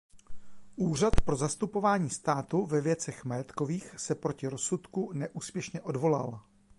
Úřad 0.75 1.21
pro 1.21 1.35
zastupování 1.35 2.09
státu 2.09 2.65
ve 2.65 2.81
věcech 2.81 3.25
majetkových 3.25 3.93
se 3.97 4.15
proti 4.15 4.47
rozsudku 4.47 5.13
neúspěšně 5.13 5.81
odvolal. 5.81 6.39